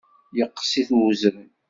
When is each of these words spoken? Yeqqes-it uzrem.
Yeqqes-it 0.37 0.89
uzrem. 1.09 1.49